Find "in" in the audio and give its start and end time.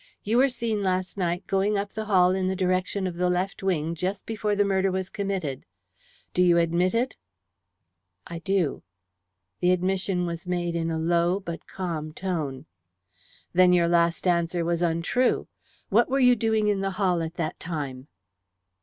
2.31-2.47, 10.75-10.89, 16.67-16.81